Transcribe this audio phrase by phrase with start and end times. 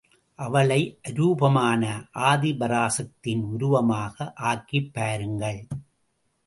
[0.35, 0.99] அவளை,
[1.07, 2.07] அரூபமான
[2.13, 5.67] ஆதிபராசக்தியின் உருவமாக ஆக்கிப் பாருங்கள்.